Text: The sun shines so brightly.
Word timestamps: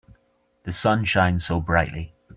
The 0.63 0.73
sun 0.73 1.05
shines 1.05 1.45
so 1.45 1.59
brightly. 1.59 2.15